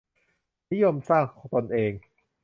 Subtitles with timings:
[0.69, 1.93] นิคมสร้างตนเอง